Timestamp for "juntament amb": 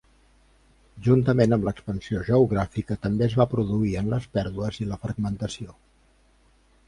1.07-1.65